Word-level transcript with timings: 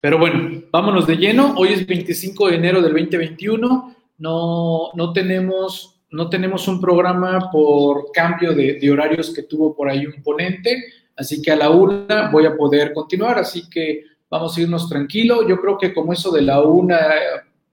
Pero 0.00 0.18
bueno, 0.18 0.62
vámonos 0.70 1.06
de 1.08 1.16
lleno. 1.16 1.54
Hoy 1.56 1.72
es 1.72 1.86
25 1.86 2.48
de 2.48 2.56
enero 2.56 2.80
del 2.80 2.92
2021. 2.92 3.96
No, 4.18 4.90
no, 4.94 5.12
tenemos, 5.12 6.00
no 6.10 6.30
tenemos 6.30 6.68
un 6.68 6.80
programa 6.80 7.50
por 7.50 8.12
cambio 8.12 8.54
de, 8.54 8.90
horarios 8.90 9.30
que 9.34 9.42
tuvo 9.42 9.74
por 9.74 9.88
ahí 9.88 10.06
un 10.06 10.22
ponente. 10.22 10.84
Así 11.16 11.42
que 11.42 11.50
a 11.50 11.56
la 11.56 11.70
una 11.70 12.30
voy 12.30 12.46
a 12.46 12.56
poder 12.56 12.92
continuar. 12.92 13.38
Así 13.40 13.68
que 13.68 14.04
vamos 14.30 14.56
a 14.56 14.60
irnos 14.60 14.88
tranquilo. 14.88 15.48
Yo 15.48 15.60
creo 15.60 15.76
que 15.76 15.92
como 15.92 16.12
eso 16.12 16.30
de 16.30 16.42
la 16.42 16.62
una 16.62 17.00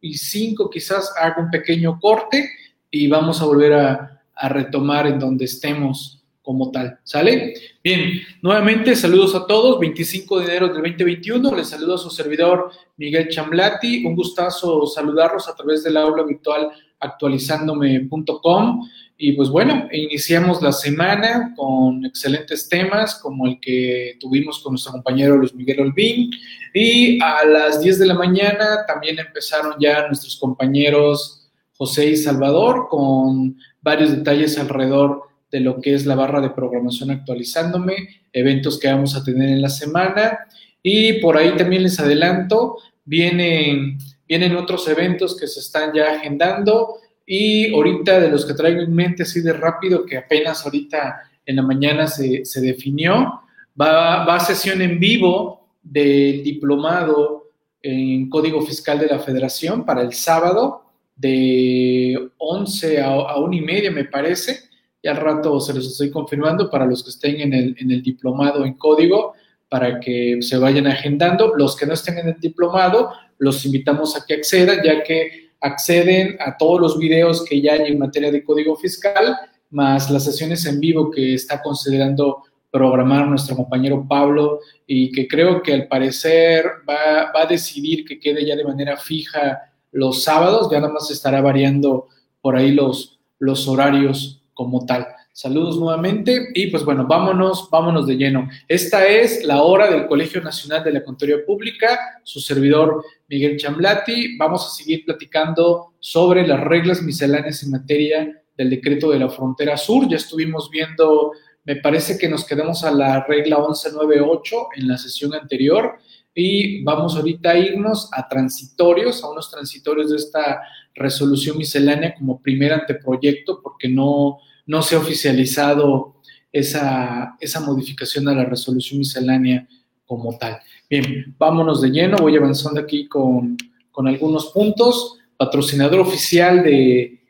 y 0.02 0.16
cinco 0.16 0.68
quizás 0.68 1.14
haga 1.20 1.44
un 1.44 1.52
pequeño 1.52 2.00
corte 2.00 2.50
y 2.90 3.08
vamos 3.08 3.40
a 3.40 3.46
volver 3.46 3.74
a 3.74 4.50
retomar 4.50 5.06
en 5.06 5.20
donde 5.20 5.46
estemos 5.46 6.25
como 6.46 6.72
tal. 6.72 7.00
¿Sale? 7.04 7.56
Bien, 7.84 8.22
nuevamente 8.42 8.96
saludos 8.96 9.34
a 9.36 9.48
todos. 9.48 9.80
25 9.80 10.40
de 10.40 10.46
enero 10.46 10.68
del 10.68 10.76
2021. 10.76 11.56
Les 11.56 11.68
saludo 11.68 11.96
a 11.96 11.98
su 11.98 12.10
servidor 12.10 12.72
Miguel 12.98 13.28
Chamblati. 13.30 14.06
Un 14.06 14.16
gustazo 14.16 14.86
saludarlos 14.86 15.50
a 15.50 15.56
través 15.56 15.84
del 15.84 15.98
aula 15.98 16.24
virtual 16.24 16.70
actualizándome.com. 17.00 18.88
Y 19.18 19.32
pues 19.32 19.50
bueno, 19.50 19.88
iniciamos 19.92 20.62
la 20.62 20.72
semana 20.72 21.54
con 21.56 22.06
excelentes 22.06 22.68
temas 22.70 23.16
como 23.16 23.48
el 23.48 23.60
que 23.60 24.18
tuvimos 24.20 24.60
con 24.60 24.74
nuestro 24.74 24.92
compañero 24.92 25.38
Luis 25.38 25.56
Miguel 25.56 25.80
Olvín. 25.80 26.30
Y 26.74 27.22
a 27.24 27.46
las 27.46 27.82
10 27.82 28.00
de 28.00 28.06
la 28.06 28.14
mañana 28.14 28.86
también 28.88 29.18
empezaron 29.18 29.76
ya 29.80 30.08
nuestros 30.08 30.36
compañeros 30.36 31.50
José 31.78 32.10
y 32.12 32.18
Salvador 32.18 32.88
con 32.90 33.58
varios 33.82 34.12
detalles 34.12 34.58
alrededor 34.58 35.24
de 35.52 35.60
lo 35.60 35.80
que 35.80 35.94
es 35.94 36.06
la 36.06 36.16
barra 36.16 36.42
de 36.42 36.50
programación 36.50 37.12
actualizándome, 37.12 37.96
eventos 38.34 38.80
que 38.80 38.88
vamos 38.88 39.16
a 39.16 39.24
tener 39.24 39.50
en 39.50 39.62
la 39.62 39.70
semana. 39.70 40.40
Y 40.82 41.14
por 41.14 41.38
ahí 41.38 41.56
también 41.56 41.84
les 41.84 42.00
adelanto, 42.00 42.78
vienen, 43.06 43.98
vienen 44.28 44.56
otros 44.56 44.88
eventos 44.88 45.38
que 45.38 45.48
se 45.48 45.60
están 45.60 45.94
ya 45.94 46.16
agendando. 46.16 46.98
Y 47.26 47.74
ahorita 47.74 48.20
de 48.20 48.30
los 48.30 48.46
que 48.46 48.54
traigo 48.54 48.82
en 48.82 48.94
mente 48.94 49.24
así 49.24 49.42
de 49.42 49.54
rápido, 49.54 50.06
que 50.06 50.18
apenas 50.18 50.64
ahorita 50.66 51.22
en 51.46 51.56
la 51.56 51.62
mañana 51.62 52.08
se, 52.08 52.44
se 52.46 52.62
definió, 52.62 53.42
va, 53.80 54.26
va 54.26 54.36
a 54.36 54.40
sesión 54.40 54.82
en 54.82 55.00
vivo 55.00 55.70
del 55.82 56.44
diplomado 56.44 57.52
en 57.82 58.30
Código 58.30 58.62
Fiscal 58.62 59.00
de 59.00 59.08
la 59.08 59.20
Federación 59.20 59.86
para 59.86 60.02
el 60.02 60.14
sábado 60.14 60.86
de 61.16 62.32
11 62.38 63.02
a, 63.02 63.08
a 63.14 63.38
1 63.38 63.54
y 63.54 63.62
media, 63.62 63.92
me 63.92 64.06
parece 64.06 64.75
y 65.06 65.08
al 65.08 65.18
rato 65.18 65.60
se 65.60 65.72
los 65.72 65.86
estoy 65.86 66.10
confirmando 66.10 66.68
para 66.68 66.88
los 66.88 67.04
que 67.04 67.12
estén 67.12 67.40
en 67.40 67.54
el, 67.54 67.76
en 67.78 67.92
el 67.92 68.02
diplomado 68.02 68.66
en 68.66 68.74
código, 68.74 69.34
para 69.70 70.00
que 70.00 70.40
se 70.42 70.58
vayan 70.58 70.88
agendando. 70.88 71.54
Los 71.56 71.76
que 71.76 71.86
no 71.86 71.94
estén 71.94 72.18
en 72.18 72.30
el 72.30 72.40
diplomado, 72.40 73.12
los 73.38 73.64
invitamos 73.68 74.16
a 74.18 74.26
que 74.26 74.34
accedan, 74.34 74.80
ya 74.84 75.04
que 75.04 75.52
acceden 75.62 76.38
a 76.40 76.58
todos 76.58 76.82
los 76.82 76.98
videos 76.98 77.46
que 77.46 77.62
ya 77.62 77.74
hay 77.74 77.92
en 77.92 78.00
materia 78.00 78.32
de 78.32 78.44
código 78.44 78.76
fiscal, 78.78 79.38
más 79.70 80.10
las 80.10 80.24
sesiones 80.24 80.66
en 80.66 80.80
vivo 80.80 81.12
que 81.12 81.36
está 81.36 81.62
considerando 81.62 82.42
programar 82.72 83.28
nuestro 83.28 83.56
compañero 83.56 84.08
Pablo 84.10 84.62
y 84.88 85.12
que 85.12 85.28
creo 85.28 85.62
que 85.62 85.72
al 85.72 85.88
parecer 85.88 86.66
va, 86.90 87.32
va, 87.32 87.44
a 87.44 87.46
decidir 87.46 88.06
que 88.06 88.20
quede 88.20 88.44
ya 88.44 88.56
de 88.56 88.66
manera 88.66 88.98
fija 88.98 89.72
los 89.92 90.24
sábados, 90.24 90.68
ya 90.72 90.80
nada 90.80 90.94
más 90.94 91.12
estará 91.12 91.42
variando 91.42 92.08
por 92.42 92.56
ahí 92.56 92.72
los, 92.72 93.20
los 93.38 93.68
horarios 93.68 94.42
como 94.56 94.86
tal. 94.86 95.06
Saludos 95.32 95.78
nuevamente 95.78 96.48
y 96.56 96.68
pues 96.68 96.84
bueno, 96.84 97.06
vámonos, 97.06 97.70
vámonos 97.70 98.08
de 98.08 98.16
lleno. 98.16 98.50
Esta 98.68 99.06
es 99.06 99.44
la 99.44 99.62
hora 99.62 99.92
del 99.92 100.08
Colegio 100.08 100.42
Nacional 100.42 100.84
de 100.84 100.94
la 100.94 101.04
Contaduría 101.04 101.46
Pública, 101.46 102.00
su 102.24 102.40
servidor 102.40 103.04
Miguel 103.28 103.58
Chamblati. 103.58 104.38
Vamos 104.38 104.66
a 104.66 104.70
seguir 104.70 105.06
platicando 105.06 105.94
sobre 106.00 106.48
las 106.48 106.62
reglas 106.62 107.02
misceláneas 107.02 107.62
en 107.64 107.72
materia 107.72 108.42
del 108.58 108.70
decreto 108.70 109.12
de 109.12 109.20
la 109.20 109.30
frontera 109.30 109.76
sur. 109.76 110.08
Ya 110.10 110.16
estuvimos 110.16 110.72
viendo, 110.72 111.34
me 111.66 111.76
parece 111.76 112.18
que 112.18 112.30
nos 112.30 112.46
quedamos 112.46 112.86
a 112.86 112.92
la 112.92 113.26
regla 113.26 113.58
1198 113.58 114.56
en 114.78 114.88
la 114.88 114.98
sesión 114.98 115.34
anterior 115.34 116.00
y 116.36 116.84
vamos 116.84 117.16
ahorita 117.16 117.52
a 117.52 117.58
irnos 117.58 118.10
a 118.12 118.28
transitorios, 118.28 119.24
a 119.24 119.30
unos 119.30 119.50
transitorios 119.50 120.12
de 120.12 120.18
esta 120.18 120.62
resolución 120.94 121.58
miscelánea 121.58 122.14
como 122.14 122.42
primer 122.42 122.74
anteproyecto, 122.74 123.62
porque 123.64 123.88
no, 123.88 124.40
no 124.66 124.82
se 124.82 124.96
ha 124.96 125.00
oficializado 125.00 126.18
esa, 126.52 127.38
esa 127.40 127.62
modificación 127.62 128.28
a 128.28 128.36
la 128.36 128.44
resolución 128.44 129.00
miscelánea 129.00 129.66
como 130.06 130.38
tal. 130.38 130.60
Bien, 130.90 131.34
vámonos 131.38 131.82
de 131.82 131.90
lleno, 131.90 132.18
voy 132.18 132.36
avanzando 132.36 132.82
aquí 132.82 133.08
con, 133.08 133.56
con 133.92 134.08
algunos 134.08 134.48
puntos. 134.48 135.18
Patrocinador 135.38 136.02
oficial 136.02 136.64
de, 136.64 137.22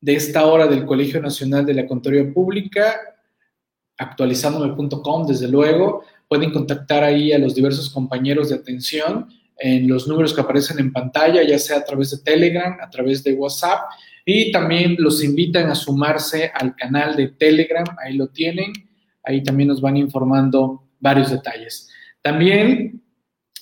de, 0.00 0.14
esta 0.14 0.46
hora 0.46 0.66
del 0.66 0.84
Colegio 0.84 1.20
Nacional 1.20 1.64
de 1.64 1.74
la 1.74 1.86
Contaduría 1.86 2.32
Pública, 2.32 2.98
actualizándome.com, 3.96 5.26
desde 5.26 5.48
luego. 5.48 6.04
Pueden 6.34 6.50
contactar 6.50 7.04
ahí 7.04 7.32
a 7.32 7.38
los 7.38 7.54
diversos 7.54 7.88
compañeros 7.88 8.48
de 8.48 8.56
atención 8.56 9.28
en 9.56 9.86
los 9.86 10.08
números 10.08 10.34
que 10.34 10.40
aparecen 10.40 10.80
en 10.80 10.92
pantalla, 10.92 11.44
ya 11.44 11.60
sea 11.60 11.76
a 11.76 11.84
través 11.84 12.10
de 12.10 12.24
Telegram, 12.24 12.76
a 12.82 12.90
través 12.90 13.22
de 13.22 13.34
WhatsApp, 13.34 13.82
y 14.24 14.50
también 14.50 14.96
los 14.98 15.22
invitan 15.22 15.70
a 15.70 15.76
sumarse 15.76 16.50
al 16.52 16.74
canal 16.74 17.14
de 17.14 17.28
Telegram, 17.28 17.84
ahí 18.04 18.16
lo 18.16 18.26
tienen, 18.30 18.72
ahí 19.22 19.44
también 19.44 19.68
nos 19.68 19.80
van 19.80 19.96
informando 19.96 20.82
varios 20.98 21.30
detalles. 21.30 21.88
También 22.20 23.00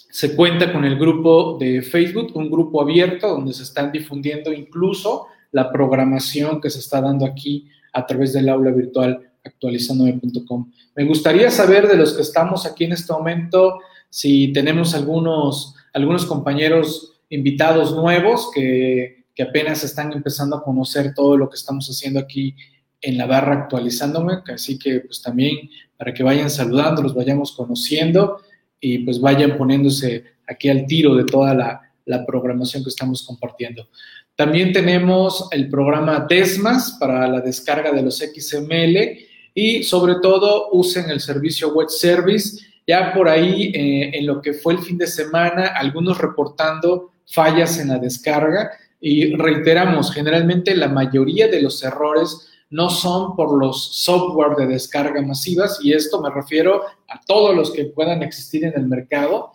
se 0.08 0.34
cuenta 0.34 0.72
con 0.72 0.86
el 0.86 0.98
grupo 0.98 1.58
de 1.60 1.82
Facebook, 1.82 2.34
un 2.34 2.50
grupo 2.50 2.80
abierto 2.80 3.28
donde 3.28 3.52
se 3.52 3.64
están 3.64 3.92
difundiendo 3.92 4.50
incluso 4.50 5.26
la 5.50 5.70
programación 5.70 6.58
que 6.58 6.70
se 6.70 6.78
está 6.78 7.02
dando 7.02 7.26
aquí 7.26 7.68
a 7.92 8.06
través 8.06 8.32
del 8.32 8.48
aula 8.48 8.70
virtual 8.70 9.30
actualizandome.com. 9.44 10.72
Me 10.96 11.04
gustaría 11.04 11.50
saber 11.50 11.88
de 11.88 11.96
los 11.96 12.14
que 12.14 12.22
estamos 12.22 12.66
aquí 12.66 12.84
en 12.84 12.92
este 12.92 13.12
momento 13.12 13.80
si 14.08 14.52
tenemos 14.52 14.94
algunos 14.94 15.74
algunos 15.92 16.26
compañeros 16.26 17.20
invitados 17.28 17.94
nuevos 17.94 18.50
que, 18.54 19.24
que, 19.34 19.42
apenas 19.42 19.84
están 19.84 20.12
empezando 20.12 20.56
a 20.56 20.62
conocer 20.62 21.14
todo 21.14 21.36
lo 21.36 21.48
que 21.48 21.56
estamos 21.56 21.88
haciendo 21.88 22.20
aquí 22.20 22.54
en 23.00 23.18
la 23.18 23.26
barra 23.26 23.54
actualizándome, 23.54 24.38
así 24.52 24.78
que 24.78 25.00
pues 25.00 25.20
también 25.22 25.68
para 25.96 26.14
que 26.14 26.22
vayan 26.22 26.50
saludando, 26.50 27.02
los 27.02 27.14
vayamos 27.14 27.52
conociendo 27.52 28.40
y 28.80 28.98
pues 28.98 29.20
vayan 29.20 29.56
poniéndose 29.56 30.24
aquí 30.46 30.68
al 30.68 30.86
tiro 30.86 31.14
de 31.14 31.24
toda 31.24 31.54
la, 31.54 31.80
la 32.06 32.24
programación 32.24 32.82
que 32.82 32.90
estamos 32.90 33.24
compartiendo. 33.26 33.88
También 34.34 34.72
tenemos 34.72 35.48
el 35.50 35.68
programa 35.68 36.26
Desmas 36.28 36.96
para 36.98 37.28
la 37.28 37.40
descarga 37.40 37.92
de 37.92 38.02
los 38.02 38.18
XML 38.18 39.18
y 39.54 39.82
sobre 39.82 40.16
todo 40.22 40.68
usen 40.72 41.10
el 41.10 41.20
servicio 41.20 41.72
Web 41.72 41.88
Service 41.88 42.72
ya 42.86 43.12
por 43.14 43.28
ahí, 43.28 43.72
eh, 43.74 44.10
en 44.14 44.26
lo 44.26 44.42
que 44.42 44.54
fue 44.54 44.74
el 44.74 44.80
fin 44.80 44.98
de 44.98 45.06
semana, 45.06 45.66
algunos 45.68 46.18
reportando 46.18 47.12
fallas 47.26 47.78
en 47.78 47.88
la 47.88 47.98
descarga 47.98 48.72
y 49.00 49.34
reiteramos, 49.36 50.12
generalmente 50.12 50.76
la 50.76 50.88
mayoría 50.88 51.48
de 51.48 51.62
los 51.62 51.82
errores 51.82 52.48
no 52.70 52.88
son 52.88 53.36
por 53.36 53.56
los 53.58 54.02
software 54.02 54.56
de 54.56 54.66
descarga 54.66 55.20
masivas 55.22 55.78
y 55.82 55.92
esto 55.92 56.20
me 56.20 56.30
refiero 56.30 56.82
a 57.08 57.20
todos 57.26 57.54
los 57.54 57.70
que 57.70 57.84
puedan 57.84 58.22
existir 58.22 58.64
en 58.64 58.72
el 58.74 58.86
mercado. 58.86 59.52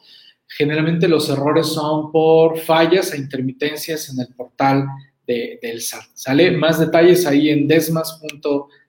Generalmente 0.47 1.07
los 1.07 1.29
errores 1.29 1.67
son 1.67 2.11
por 2.11 2.59
fallas 2.59 3.13
e 3.13 3.17
intermitencias 3.17 4.09
en 4.09 4.19
el 4.19 4.27
portal 4.35 4.85
de, 5.25 5.59
del 5.61 5.81
SAT. 5.81 6.05
¿Sale? 6.13 6.51
Más 6.51 6.79
detalles 6.79 7.25
ahí 7.25 7.49
en 7.49 7.67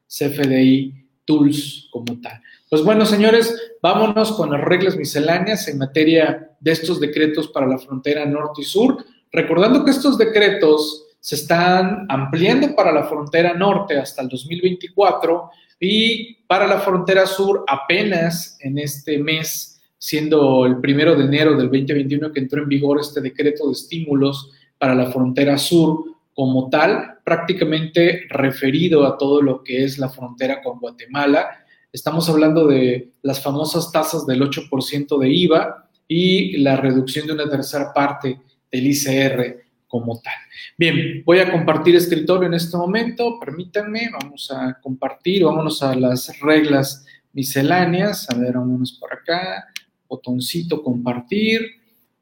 desmas.cfdi 0.08 1.08
tools 1.28 1.88
como 1.91 2.19
tal. 2.22 2.41
Pues 2.70 2.82
bueno, 2.82 3.04
señores, 3.04 3.54
vámonos 3.82 4.32
con 4.32 4.50
las 4.50 4.62
reglas 4.62 4.96
misceláneas 4.96 5.69
en 5.69 5.78
materia 5.78 6.50
de 6.58 6.72
estos 6.72 6.98
decretos 6.98 7.48
para 7.48 7.66
la 7.66 7.78
frontera 7.78 8.24
norte 8.24 8.62
y 8.62 8.65
sur, 8.65 9.04
recordando 9.30 9.84
que 9.84 9.91
estos 9.91 10.16
decretos 10.16 11.04
se 11.21 11.34
están 11.34 12.06
ampliando 12.09 12.74
para 12.74 12.92
la 12.92 13.04
frontera 13.04 13.53
norte 13.53 13.98
hasta 13.98 14.22
el 14.22 14.28
2024 14.28 15.50
y 15.80 16.34
para 16.47 16.66
la 16.66 16.80
frontera 16.80 17.27
sur 17.27 17.65
apenas 17.68 18.56
en 18.60 18.78
este 18.78 19.18
mes, 19.18 19.80
siendo 19.98 20.65
el 20.65 20.78
primero 20.80 21.15
de 21.15 21.24
enero 21.24 21.50
del 21.56 21.68
2021 21.68 22.33
que 22.33 22.41
entró 22.41 22.62
en 22.62 22.68
vigor 22.68 23.00
este 23.00 23.21
decreto 23.21 23.66
de 23.66 23.72
estímulos 23.72 24.50
para 24.78 24.94
la 24.94 25.10
frontera 25.10 25.59
sur 25.59 26.04
como 26.38 26.70
tal, 26.70 27.18
prácticamente 27.24 28.28
referido 28.28 29.04
a 29.04 29.18
todo 29.18 29.42
lo 29.42 29.64
que 29.64 29.82
es 29.82 29.98
la 29.98 30.08
frontera 30.08 30.62
con 30.62 30.78
Guatemala. 30.78 31.48
Estamos 31.92 32.28
hablando 32.28 32.68
de 32.68 33.10
las 33.22 33.42
famosas 33.42 33.90
tasas 33.90 34.24
del 34.24 34.42
8% 34.42 35.18
de 35.18 35.28
IVA 35.28 35.90
y 36.06 36.58
la 36.58 36.76
reducción 36.76 37.26
de 37.26 37.32
una 37.32 37.50
tercera 37.50 37.92
parte 37.92 38.40
del 38.70 38.86
ICR 38.86 39.64
como 39.88 40.20
tal. 40.20 40.36
Bien, 40.76 41.24
voy 41.26 41.40
a 41.40 41.50
compartir 41.50 41.96
escritorio 41.96 42.46
en 42.46 42.54
este 42.54 42.76
momento, 42.76 43.40
permítanme, 43.40 44.08
vamos 44.12 44.48
a 44.52 44.78
compartir, 44.80 45.42
vámonos 45.42 45.82
a 45.82 45.96
las 45.96 46.38
reglas 46.38 47.04
misceláneas, 47.32 48.30
a 48.30 48.36
ver, 48.36 48.52
vámonos 48.52 48.92
por 48.92 49.12
acá, 49.12 49.66
botoncito 50.06 50.84
compartir, 50.84 51.62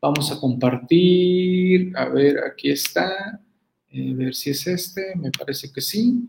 Vamos 0.00 0.30
a 0.30 0.38
compartir, 0.38 1.90
a 1.96 2.04
ver, 2.04 2.36
aquí 2.44 2.70
está, 2.70 3.40
eh, 3.90 4.14
ver 4.14 4.34
si 4.34 4.50
es 4.50 4.66
este, 4.66 5.14
me 5.16 5.30
parece 5.30 5.72
que 5.72 5.80
sí. 5.80 6.28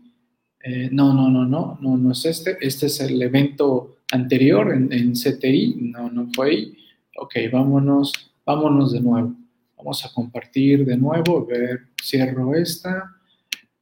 Eh, 0.60 0.88
no, 0.90 1.14
no, 1.14 1.30
no, 1.30 1.44
no, 1.44 1.78
no, 1.80 1.96
no 1.96 2.12
es 2.12 2.24
este. 2.24 2.56
Este 2.60 2.86
es 2.86 3.00
el 3.00 3.20
evento 3.22 3.98
anterior 4.12 4.72
en, 4.74 4.92
en 4.92 5.12
CTI, 5.12 5.76
no, 5.80 6.10
no 6.10 6.28
fue 6.34 6.50
ahí. 6.50 6.76
Ok, 7.16 7.34
vámonos, 7.52 8.12
vámonos 8.44 8.92
de 8.92 9.00
nuevo. 9.00 9.34
Vamos 9.76 10.04
a 10.04 10.12
compartir 10.12 10.84
de 10.84 10.96
nuevo, 10.96 11.46
ver, 11.46 11.88
cierro 12.02 12.54
esta. 12.54 13.14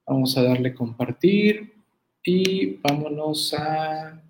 Vamos 0.06 0.36
a 0.36 0.42
darle 0.42 0.74
compartir 0.74 1.72
y 2.22 2.76
vámonos 2.76 3.54
a... 3.54 4.22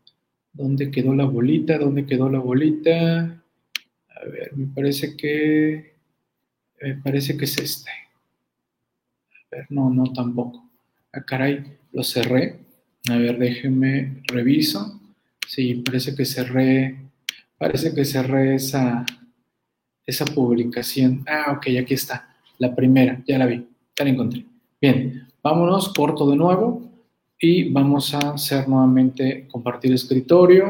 ¿Dónde 0.53 0.91
quedó 0.91 1.15
la 1.15 1.25
bolita? 1.25 1.77
¿Dónde 1.77 2.07
quedó 2.07 2.31
la 2.31 2.39
bolita? 2.39 3.43
A 4.09 4.25
ver, 4.31 4.57
me 4.57 4.67
parece 4.69 5.17
que... 5.17 5.97
Me 6.81 6.95
parece 6.95 7.37
que 7.37 7.47
es 7.47 7.59
este. 7.59 7.91
No, 9.70 9.91
no 9.91 10.12
tampoco. 10.12 10.69
Ah, 11.12 11.23
caray, 11.23 11.79
lo 11.93 12.03
cerré. 12.03 12.58
A 13.08 13.17
ver, 13.17 13.38
déjenme, 13.38 14.23
reviso. 14.26 15.00
Sí, 15.47 15.75
parece 15.85 16.14
que 16.14 16.25
cerré, 16.25 16.97
parece 17.56 17.94
que 17.94 18.05
cerré 18.05 18.56
esa, 18.56 19.06
esa 20.05 20.25
publicación. 20.25 21.25
Ah, 21.26 21.53
ok, 21.56 21.67
aquí 21.81 21.94
está. 21.94 22.37
La 22.58 22.75
primera, 22.75 23.23
ya 23.26 23.38
la 23.38 23.47
vi, 23.47 23.67
ya 23.97 24.05
la 24.05 24.11
encontré. 24.11 24.44
Bien, 24.81 25.26
vámonos, 25.43 25.93
corto 25.94 26.29
de 26.29 26.37
nuevo 26.37 26.91
y 27.38 27.70
vamos 27.70 28.14
a 28.14 28.35
hacer 28.35 28.69
nuevamente 28.69 29.47
compartir 29.49 29.93
escritorio 29.93 30.69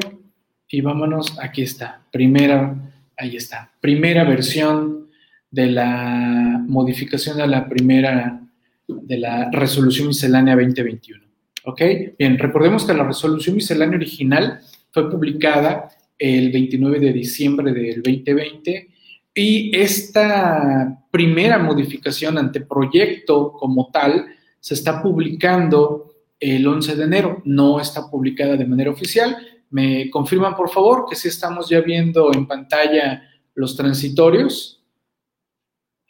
y 0.68 0.80
vámonos, 0.80 1.38
aquí 1.40 1.62
está, 1.62 2.02
primera, 2.10 2.74
ahí 3.16 3.36
está, 3.36 3.70
primera 3.80 4.24
versión 4.24 5.06
de 5.50 5.66
la 5.66 6.60
modificación 6.66 7.36
de 7.36 7.46
la 7.46 7.68
primera, 7.68 8.40
de 8.88 9.18
la 9.18 9.50
resolución 9.50 10.08
miscelánea 10.08 10.54
2021. 10.54 11.24
¿Ok? 11.64 11.82
Bien, 12.18 12.38
recordemos 12.38 12.84
que 12.84 12.94
la 12.94 13.04
resolución 13.04 13.56
miscelánea 13.56 13.96
original 13.96 14.60
fue 14.92 15.10
publicada 15.10 15.88
el 16.18 16.50
29 16.52 17.00
de 17.00 17.12
diciembre 17.12 17.72
del 17.72 18.02
2020 18.02 18.88
y 19.34 19.76
esta 19.76 21.04
primera 21.10 21.58
modificación 21.58 22.38
ante 22.38 22.60
proyecto 22.60 23.52
como 23.52 23.90
tal 23.90 24.26
se 24.60 24.74
está 24.74 25.02
publicando 25.02 26.14
el 26.38 26.66
11 26.66 26.96
de 26.96 27.04
enero, 27.04 27.42
no 27.44 27.80
está 27.80 28.10
publicada 28.10 28.56
de 28.56 28.66
manera 28.66 28.90
oficial. 28.90 29.36
¿Me 29.70 30.08
confirman, 30.10 30.54
por 30.54 30.70
favor, 30.70 31.06
que 31.08 31.16
sí 31.16 31.28
estamos 31.28 31.68
ya 31.68 31.80
viendo 31.80 32.32
en 32.32 32.46
pantalla 32.46 33.22
los 33.54 33.76
transitorios? 33.76 34.82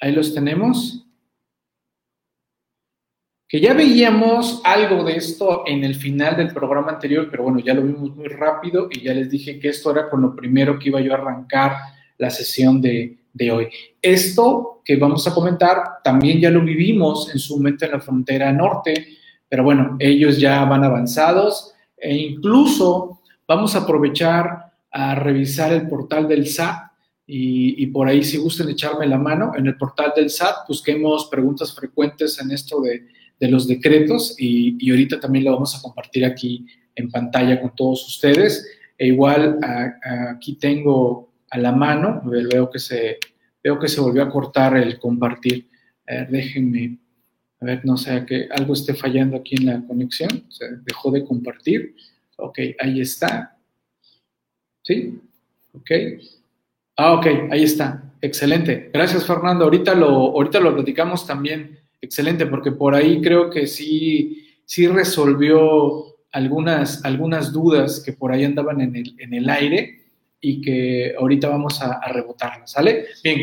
Ahí 0.00 0.12
los 0.12 0.34
tenemos. 0.34 1.06
Que 3.48 3.60
ya 3.60 3.75
veíamos 3.75 4.60
algo 4.64 5.04
de 5.04 5.16
esto 5.16 5.62
en 5.66 5.84
el 5.84 5.94
final 5.94 6.37
del 6.37 6.52
programa 6.52 6.93
anterior, 6.93 7.28
pero 7.31 7.44
bueno, 7.44 7.60
ya 7.60 7.75
lo 7.75 7.82
vimos 7.82 8.14
muy 8.16 8.26
rápido 8.26 8.88
y 8.90 9.02
ya 9.02 9.14
les 9.14 9.31
dije 9.31 9.60
que 9.60 9.69
esto 9.69 9.93
era 9.93 10.10
con 10.10 10.20
lo 10.22 10.34
primero 10.34 10.78
que 10.78 10.88
iba 10.88 11.00
yo 11.00 11.12
a 11.12 11.16
arrancar 11.16 11.76
la 12.19 12.31
sesión 12.31 12.81
de, 12.81 13.19
de 13.32 13.50
hoy. 13.52 13.69
Esto 14.02 14.81
que 14.84 14.96
vamos 14.96 15.28
a 15.28 15.34
comentar 15.34 16.02
también 16.02 16.40
ya 16.40 16.50
lo 16.50 16.62
vivimos 16.62 17.31
en 17.32 17.38
su 17.38 17.56
momento 17.56 17.84
en 17.84 17.93
la 17.93 18.00
frontera 18.00 18.50
norte, 18.52 19.08
pero 19.48 19.62
bueno, 19.62 19.96
ellos 19.98 20.38
ya 20.38 20.64
van 20.64 20.84
avanzados 20.84 21.75
e 21.96 22.14
incluso 22.14 23.20
vamos 23.46 23.76
a 23.76 23.81
aprovechar 23.81 24.72
a 24.90 25.14
revisar 25.14 25.72
el 25.72 25.87
portal 25.88 26.26
del 26.26 26.46
SAT 26.46 26.87
y, 27.26 27.87
por 27.88 28.08
ahí 28.08 28.22
si 28.22 28.38
gusten 28.38 28.70
echarme 28.70 29.06
la 29.06 29.19
mano, 29.19 29.52
en 29.56 29.66
el 29.66 29.76
portal 29.76 30.12
del 30.16 30.31
SAT 30.31 30.69
busquemos 30.69 31.26
preguntas 31.26 31.75
frecuentes 31.75 32.40
en 32.40 32.52
esto 32.52 32.81
de, 32.81 33.06
los 33.41 33.69
decretos 33.69 34.35
y, 34.38 34.77
y, 34.79 34.91
ahorita 34.91 35.21
también 35.21 35.44
lo 35.44 35.53
vamos 35.53 35.77
a 35.77 35.83
compartir 35.83 36.25
aquí 36.25 36.67
en 36.94 37.11
pantalla 37.11 37.61
con 37.61 37.75
todos 37.75 38.06
ustedes. 38.06 38.67
E 38.99 39.09
igual 39.09 39.59
aquí 40.31 40.55
tengo 40.55 41.33
a 41.50 41.59
la 41.59 41.73
mano, 41.73 42.23
veo 42.25 42.71
que 42.71 42.79
se, 42.79 43.19
veo 43.62 43.79
que 43.79 43.88
se 43.88 44.00
volvió 44.00 44.23
a 44.23 44.31
cortar 44.31 44.77
el 44.77 44.99
compartir. 44.99 45.69
déjenme 46.06 46.99
a 47.61 47.65
ver, 47.65 47.85
no 47.85 47.97
sé, 47.97 48.25
que 48.27 48.49
algo 48.50 48.75
esté 48.75 48.94
fallando 48.94 49.37
aquí 49.39 49.56
en 49.56 49.67
la 49.67 49.87
conexión. 49.87 50.44
Se 50.50 50.67
dejó 50.85 51.11
de 51.11 51.25
compartir. 51.25 51.94
Ok, 52.37 52.59
ahí 52.79 53.00
está. 53.00 53.56
¿Sí? 54.82 55.19
Ok. 55.73 55.91
Ah, 56.97 57.15
ok, 57.15 57.27
ahí 57.50 57.62
está. 57.62 58.12
Excelente. 58.21 58.91
Gracias, 58.93 59.27
Fernando. 59.27 59.65
Ahorita 59.65 59.94
lo, 59.94 60.09
ahorita 60.09 60.61
lo 60.61 60.75
platicamos 60.75 61.27
también. 61.27 61.79
Excelente, 62.06 62.47
porque 62.47 62.70
por 62.70 62.94
ahí 62.94 63.20
creo 63.20 63.50
que 63.50 63.67
sí, 63.67 64.47
sí 64.64 64.87
resolvió 64.87 66.05
algunas, 66.31 67.05
algunas 67.05 67.53
dudas 67.53 68.00
que 68.00 68.12
por 68.12 68.31
ahí 68.31 68.44
andaban 68.44 68.81
en 68.81 68.94
el, 68.94 69.17
en 69.19 69.35
el 69.35 69.50
aire 69.50 70.03
y 70.41 70.61
que 70.61 71.17
ahorita 71.19 71.49
vamos 71.49 71.82
a, 71.82 72.00
rebotarlas, 72.06 72.70
¿sale? 72.70 73.06
Bien. 73.25 73.41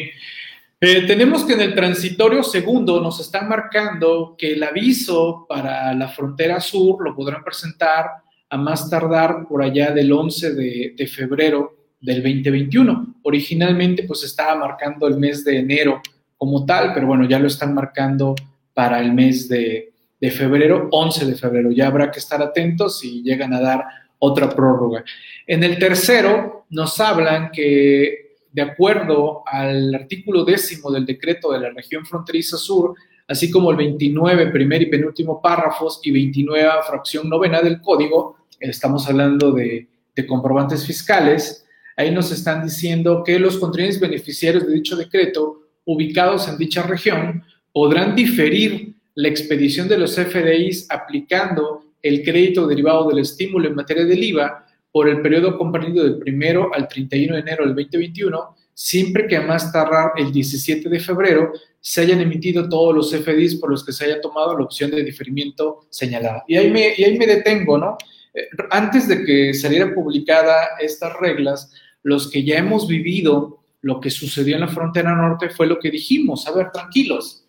Eh, 0.80 1.02
tenemos 1.06 1.44
que 1.44 1.54
en 1.54 1.62
el 1.62 1.76
transitorio 1.76 2.42
segundo 2.42 3.02
nos 3.02 3.20
están 3.20 3.50
marcando 3.50 4.36
que 4.38 4.54
el 4.54 4.64
aviso 4.64 5.46
para 5.50 5.94
la 5.94 6.08
frontera 6.08 6.62
sur 6.62 7.04
lo 7.04 7.14
podrán 7.14 7.44
presentar 7.44 8.06
a 8.50 8.58
más 8.58 8.90
tardar 8.90 9.46
por 9.46 9.62
allá 9.62 9.92
del 9.92 10.10
11 10.10 10.54
de, 10.54 11.08
febrero 11.08 11.76
del 12.00 12.24
2021. 12.24 13.16
Originalmente 13.24 14.04
pues 14.04 14.24
estaba 14.24 14.56
marcando 14.56 15.06
el 15.06 15.18
mes 15.18 15.44
de 15.44 15.58
enero 15.58 16.02
como 16.38 16.66
tal, 16.66 16.94
pero 16.94 17.08
bueno, 17.08 17.26
ya 17.26 17.40
lo 17.40 17.48
están 17.48 17.74
marcando 17.74 18.36
para 18.74 19.00
el 19.00 19.14
mes 19.14 19.48
de, 19.48 19.94
de 20.20 20.32
febrero, 20.32 20.88
11 20.92 21.26
de 21.26 21.36
febrero. 21.36 21.72
Ya 21.72 21.88
habrá 21.88 22.10
que 22.12 22.20
estar 22.20 22.42
atentos 22.42 23.00
si 23.00 23.22
llegan 23.24 23.54
a 23.54 23.60
dar 23.60 23.86
otra 24.20 24.50
prórroga. 24.50 25.04
En 25.46 25.64
el 25.64 25.78
tercero 25.78 26.66
nos 26.70 27.00
hablan 27.00 27.52
que 27.52 28.24
de 28.54 28.62
acuerdo 28.62 29.44
al 29.46 29.94
artículo 29.94 30.46
décimo 30.46 30.92
del 30.92 31.06
decreto 31.06 31.52
de 31.52 31.60
la 31.60 31.72
región 31.72 32.06
fronteriza 32.06 32.56
sur, 32.56 32.96
así 33.28 33.50
como 33.50 33.72
el 33.72 33.78
29 33.78 34.48
primer 34.52 34.84
y 34.84 34.86
penúltimo 34.86 35.42
párrafos 35.42 36.00
y 36.04 36.12
29 36.12 36.70
fracción 36.88 37.28
novena 37.28 37.62
del 37.62 37.82
código, 37.82 38.38
estamos 38.60 39.08
hablando 39.10 39.52
de, 39.52 39.88
comprobantes 40.28 40.86
fiscales, 40.86 41.66
ahí 41.98 42.12
nos 42.12 42.32
están 42.32 42.64
diciendo 42.64 43.24
que 43.26 43.40
los 43.40 43.58
contribuyentes 43.58 44.00
beneficiarios 44.00 44.68
de 44.68 44.76
dicho 44.76 44.96
decreto 44.96 45.64
ubicados 45.86 46.48
en 46.48 46.58
dicha 46.58 46.84
región 46.84 47.44
podrán 47.74 48.16
diferir 48.16 48.94
la 49.16 49.28
expedición 49.28 49.88
de 49.88 49.98
los 49.98 50.16
FDIs 50.16 50.88
aplicando 50.90 51.84
el 52.02 52.24
crédito 52.24 52.68
derivado 52.68 53.10
del 53.10 53.20
estímulo 53.20 53.68
en 53.68 53.76
materia 53.76 54.06
del 54.06 54.24
IVA 54.24 54.66
por 54.92 55.10
el 55.10 55.22
periodo 55.22 55.58
comprendido 55.58 56.04
del 56.04 56.20
primero 56.20 56.74
al 56.74 56.88
31 56.88 57.34
de 57.34 57.42
enero 57.42 57.66
del 57.66 57.76
2021, 57.76 58.56
siempre 58.74 59.28
que 59.28 59.38
a 59.38 59.42
más 59.42 59.72
tardar 59.72 60.12
el 60.18 60.32
17 60.32 60.88
de 60.88 61.00
febrero 61.00 61.52
se 61.80 62.02
hayan 62.02 62.22
emitido 62.22 62.70
todos 62.70 62.96
los 62.96 63.12
FDIs 63.12 63.56
por 63.56 63.70
los 63.70 63.84
que 63.86 63.92
se 63.92 64.06
haya 64.06 64.22
tomado 64.22 64.58
la 64.58 64.66
opción 64.66 64.92
de 64.92 65.04
diferimiento 65.04 65.88
señalada. 65.90 66.44
Y 66.48 66.56
ahí 66.56 66.70
me, 66.72 66.94
y 66.96 67.04
ahí 67.04 67.18
me 67.18 67.26
detengo, 67.26 67.78
¿no? 67.78 67.98
Eh, 68.34 68.48
antes 68.72 69.08
de 69.08 69.24
que 69.26 69.54
saliera 69.54 69.94
publicada 69.94 70.70
estas 70.80 71.14
reglas, 71.18 71.72
los 72.04 72.30
que 72.30 72.44
ya 72.44 72.58
hemos 72.58 72.88
vivido 72.88 73.60
lo 73.82 74.00
que 74.00 74.10
sucedió 74.10 74.56
en 74.56 74.62
la 74.62 74.68
frontera 74.70 75.14
norte 75.14 75.50
fue 75.50 75.68
lo 75.68 75.78
que 75.78 75.92
dijimos, 75.92 76.48
a 76.48 76.54
ver, 76.54 76.72
tranquilos, 76.72 77.43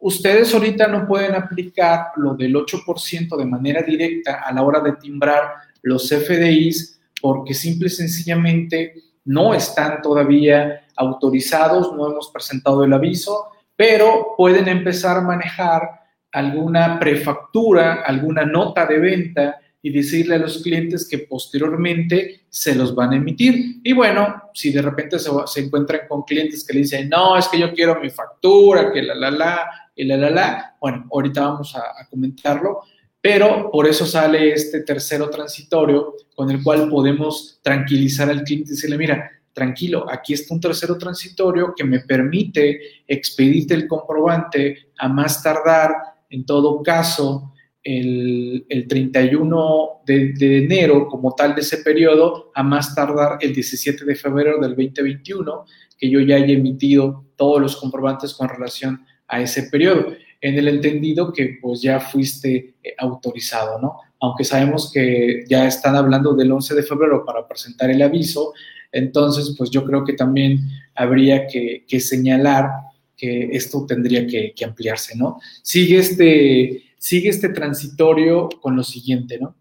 ustedes 0.00 0.52
ahorita 0.54 0.88
no 0.88 1.06
pueden 1.06 1.34
aplicar 1.34 2.08
lo 2.16 2.34
del 2.34 2.54
8% 2.54 3.36
de 3.36 3.46
manera 3.46 3.82
directa 3.82 4.42
a 4.44 4.52
la 4.52 4.62
hora 4.62 4.80
de 4.80 4.92
timbrar 4.92 5.54
los 5.82 6.08
FDIs 6.08 7.00
porque 7.20 7.54
simple 7.54 7.86
y 7.86 7.90
sencillamente 7.90 8.94
no 9.24 9.54
están 9.54 10.02
todavía 10.02 10.82
autorizados, 10.96 11.94
no 11.94 12.10
hemos 12.10 12.30
presentado 12.30 12.84
el 12.84 12.92
aviso, 12.92 13.50
pero 13.76 14.34
pueden 14.36 14.68
empezar 14.68 15.18
a 15.18 15.22
manejar 15.22 15.82
alguna 16.32 16.98
prefactura, 16.98 18.02
alguna 18.02 18.44
nota 18.44 18.86
de 18.86 18.98
venta 18.98 19.60
y 19.82 19.90
decirle 19.90 20.36
a 20.36 20.38
los 20.38 20.62
clientes 20.62 21.08
que 21.08 21.18
posteriormente 21.18 22.42
se 22.48 22.74
los 22.74 22.94
van 22.94 23.12
a 23.12 23.16
emitir. 23.16 23.80
Y 23.82 23.92
bueno, 23.92 24.42
si 24.54 24.70
de 24.70 24.80
repente 24.80 25.18
se, 25.18 25.60
encuentran 25.60 26.02
con 26.08 26.22
clientes 26.22 26.64
que 26.64 26.72
le 26.72 26.80
dicen, 26.80 27.08
no, 27.08 27.36
es 27.36 27.48
que 27.48 27.58
yo 27.58 27.74
quiero 27.74 28.00
mi 28.00 28.08
factura, 28.08 28.92
que 28.92 29.02
la, 29.02 29.14
la, 29.14 29.30
la, 29.30 29.70
y 29.96 30.04
la, 30.04 30.16
la, 30.16 30.30
la, 30.30 30.76
bueno, 30.80 31.06
ahorita 31.10 31.40
vamos 31.40 31.74
a 31.74 32.08
comentarlo, 32.08 32.82
pero 33.20 33.70
por 33.70 33.86
eso 33.86 34.04
sale 34.04 34.52
este 34.52 34.80
tercero 34.80 35.30
transitorio 35.30 36.16
con 36.34 36.50
el 36.50 36.62
cual 36.62 36.88
podemos 36.88 37.60
tranquilizar 37.62 38.28
al 38.28 38.42
cliente 38.42 38.70
y 38.70 38.74
decirle, 38.74 38.98
mira, 38.98 39.30
tranquilo, 39.52 40.06
aquí 40.10 40.32
está 40.32 40.54
un 40.54 40.60
tercero 40.60 40.98
transitorio 40.98 41.74
que 41.76 41.84
me 41.84 42.00
permite 42.00 42.80
expedirte 43.06 43.74
el 43.74 43.86
comprobante 43.86 44.90
a 44.98 45.08
más 45.08 45.42
tardar, 45.42 45.92
en 46.30 46.44
todo 46.44 46.82
caso, 46.82 47.51
el, 47.82 48.86
31 48.88 50.02
de, 50.06 50.32
de, 50.34 50.58
enero 50.64 51.08
como 51.08 51.34
tal 51.34 51.54
de 51.54 51.62
ese 51.62 51.78
periodo, 51.78 52.50
a 52.54 52.62
más 52.62 52.94
tardar 52.94 53.38
el 53.40 53.52
17 53.52 54.04
de 54.04 54.14
febrero 54.14 54.60
del 54.60 54.76
2021, 54.76 55.64
que 55.98 56.10
yo 56.10 56.20
ya 56.20 56.36
haya 56.36 56.54
emitido 56.54 57.26
todos 57.36 57.60
los 57.60 57.76
comprobantes 57.76 58.34
con 58.34 58.48
relación 58.48 59.04
a 59.28 59.40
ese 59.40 59.64
periodo, 59.64 60.12
en 60.40 60.58
el 60.58 60.68
entendido 60.68 61.32
que 61.32 61.58
pues 61.62 61.80
ya 61.80 62.00
fuiste 62.00 62.74
eh, 62.82 62.94
autorizado, 62.98 63.80
¿no? 63.80 63.98
Aunque 64.20 64.44
sabemos 64.44 64.90
que 64.92 65.44
ya 65.48 65.66
están 65.66 65.96
hablando 65.96 66.34
del 66.34 66.52
11 66.52 66.74
de 66.74 66.82
febrero 66.82 67.24
para 67.24 67.46
presentar 67.46 67.90
el 67.90 68.02
aviso, 68.02 68.52
entonces 68.90 69.54
pues 69.56 69.70
yo 69.70 69.84
creo 69.84 70.04
que 70.04 70.12
también 70.12 70.60
habría 70.94 71.46
que, 71.46 71.84
señalar 72.00 72.68
que 73.16 73.50
esto 73.52 73.86
tendría 73.86 74.26
que, 74.26 74.52
ampliarse, 74.64 75.16
¿no? 75.16 75.40
Sigue 75.62 75.98
este, 75.98 76.82
sigue 77.02 77.30
este 77.30 77.48
transitorio 77.48 78.48
con 78.60 78.76
lo 78.76 78.84
siguiente, 78.84 79.36
¿no? 79.36 79.56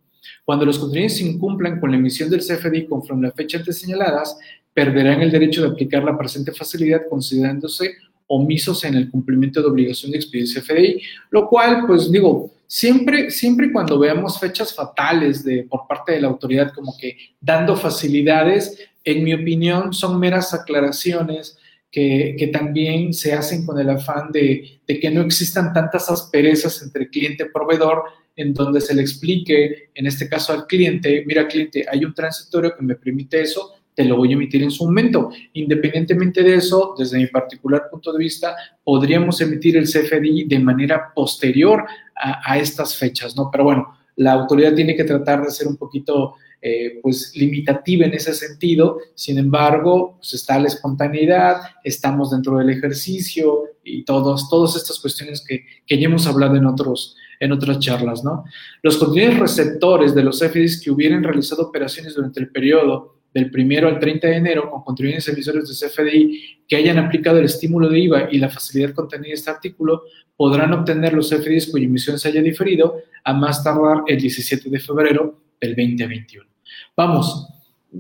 Cuando 0.46 0.64
los 0.64 0.78
contribuyentes 0.78 1.22
incumplan 1.22 1.80
con 1.80 1.90
la 1.90 1.98
emisión 1.98 2.30
del 2.30 2.42
CFDI 2.42 2.86
conforme 2.86 3.26
a 3.26 3.30
la 3.32 3.36
fecha 3.36 3.58
antes 3.58 3.80
señaladas, 3.80 4.38
perderán 4.76 5.24
el 5.24 5.32
derecho 5.32 5.64
de 5.64 5.70
aplicar 5.70 6.04
la 6.04 6.16
presente 6.16 6.52
facilidad 6.52 7.02
considerándose 7.10 7.96
omisos 8.28 8.84
en 8.84 8.94
el 8.94 9.10
cumplimiento 9.10 9.60
de 9.60 9.70
obligación 9.70 10.12
de 10.12 10.20
expedir 10.20 10.54
CFDI, 10.54 11.02
lo 11.32 11.48
cual, 11.48 11.86
pues 11.88 12.12
digo, 12.12 12.52
siempre, 12.68 13.32
siempre 13.32 13.72
cuando 13.72 13.98
veamos 13.98 14.40
fechas 14.40 14.76
fatales 14.76 15.44
de, 15.44 15.64
por 15.64 15.88
parte 15.88 16.12
de 16.12 16.22
la 16.22 16.28
autoridad 16.28 16.72
como 16.72 16.96
que 16.96 17.18
dando 17.40 17.76
facilidades, 17.76 18.78
en 19.04 19.24
mi 19.24 19.34
opinión, 19.34 19.94
son 19.94 20.20
meras 20.20 20.54
aclaraciones 20.54 21.58
que, 21.92 22.50
también 22.54 23.14
se 23.14 23.34
hacen 23.34 23.66
con 23.66 23.78
el 23.78 23.90
afán 23.90 24.32
de, 24.32 24.80
que 24.88 25.12
no 25.12 25.22
existan 25.22 25.74
tantas 25.74 26.10
asperezas 26.10 26.82
entre 26.82 27.10
cliente 27.10 27.44
y 27.44 27.52
proveedor, 27.52 28.04
en 28.36 28.54
donde 28.54 28.80
se 28.80 28.96
le 28.96 29.02
explique, 29.02 29.90
en 29.94 30.08
este 30.08 30.30
caso 30.30 30.54
al 30.54 30.66
cliente, 30.66 31.24
mira 31.28 31.48
cliente, 31.48 31.86
hay 31.92 32.06
un 32.06 32.14
transitorio 32.14 32.74
que 32.76 32.84
me 32.84 32.96
permite 32.96 33.42
eso, 33.42 33.74
te 33.94 34.06
lo 34.06 34.16
voy 34.16 34.30
a 34.30 34.34
emitir 34.34 34.64
en 34.64 34.72
su 34.72 34.86
momento. 34.86 35.32
Independientemente 35.54 36.44
de 36.44 36.56
eso, 36.56 36.96
desde 36.98 37.18
mi 37.18 37.28
particular 37.28 37.90
punto 37.92 38.14
de 38.14 38.20
vista, 38.20 38.56
podríamos 38.84 39.42
emitir 39.42 39.76
el 39.76 39.86
CFDI 39.86 40.46
de 40.46 40.60
manera 40.60 41.12
posterior 41.14 41.86
a, 42.16 42.58
estas 42.58 42.96
fechas, 42.96 43.36
¿no? 43.36 43.50
Pero 43.52 43.64
bueno, 43.66 43.98
la 44.16 44.34
autoridad 44.34 44.74
tiene 44.76 44.96
que 44.96 45.04
tratar 45.04 45.44
de 45.44 45.52
ser 45.52 45.68
un 45.68 45.76
poquito, 45.76 46.36
eh, 46.62 47.00
pues, 47.02 47.34
limitativa 47.36 48.06
en 48.06 48.14
ese 48.14 48.34
sentido. 48.34 49.00
Sin 49.16 49.38
embargo, 49.40 50.18
pues 50.18 50.34
está 50.36 50.60
la 50.60 50.68
espontaneidad, 50.68 51.62
estamos 51.84 52.32
dentro 52.32 52.58
del 52.58 52.70
ejercicio 52.70 53.64
y 53.84 54.04
todos, 54.04 54.48
todas 54.48 54.76
estas 54.76 55.00
cuestiones 55.00 55.44
que, 55.46 55.66
ya 55.88 56.06
hemos 56.06 56.28
hablado 56.28 56.56
en 56.56 56.66
otros, 56.66 57.16
en 57.40 57.52
otras 57.52 57.80
charlas, 57.80 58.24
¿no? 58.24 58.44
Los 58.84 58.98
contenidos 58.98 59.40
receptores 59.40 60.14
de 60.14 60.24
los 60.24 60.40
CFDIs 60.40 60.82
que 60.82 60.92
hubieran 60.92 61.24
realizado 61.24 61.64
operaciones 61.64 62.14
durante 62.14 62.40
el 62.40 62.50
periodo 62.50 63.18
del 63.34 63.50
primero 63.50 63.88
al 63.88 63.98
30 63.98 64.28
de 64.28 64.36
enero 64.36 64.70
con 64.70 64.84
contribuyentes 64.84 65.30
emisores 65.30 65.68
de 65.68 65.88
CFDI 65.88 66.60
que 66.68 66.76
hayan 66.76 67.00
aplicado 67.00 67.40
el 67.40 67.46
estímulo 67.46 67.90
de 67.90 68.00
IVA 68.02 68.28
y 68.32 68.38
la 68.38 68.50
facilidad 68.50 68.94
contenida 68.94 69.30
en 69.30 69.34
este 69.34 69.50
artículo 69.50 70.04
podrán 70.36 70.74
obtener 70.74 71.14
los 71.14 71.30
CFDIs 71.30 71.72
cuya 71.72 71.86
emisión 71.86 72.20
se 72.20 72.28
haya 72.28 72.42
diferido 72.42 72.98
a 73.24 73.34
más 73.34 73.64
tardar 73.64 74.04
el 74.06 74.20
17 74.20 74.70
de 74.70 74.80
febrero 74.80 75.40
del 75.60 75.76
2021. 75.76 76.51
Vamos, 76.96 77.48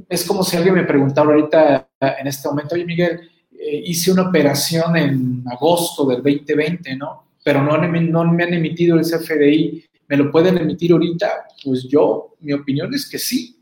es 0.07 0.25
como 0.25 0.43
si 0.43 0.57
alguien 0.57 0.75
me 0.75 0.83
preguntara 0.83 1.29
ahorita 1.29 1.89
en 2.19 2.27
este 2.27 2.47
momento, 2.47 2.75
oye 2.75 2.85
Miguel, 2.85 3.29
eh, 3.51 3.83
hice 3.85 4.11
una 4.11 4.29
operación 4.29 4.95
en 4.97 5.43
agosto 5.51 6.05
del 6.05 6.23
2020, 6.23 6.95
¿no? 6.95 7.25
Pero 7.43 7.63
no, 7.63 7.77
me 8.31 8.43
han 8.43 8.53
emitido 8.53 8.97
el 8.97 9.05
CFDI, 9.05 9.83
¿me 10.07 10.17
lo 10.17 10.31
pueden 10.31 10.57
emitir 10.57 10.91
ahorita? 10.91 11.47
Pues 11.63 11.87
yo, 11.87 12.35
mi 12.39 12.53
opinión 12.53 12.93
es 12.93 13.09
que 13.09 13.17
sí, 13.17 13.55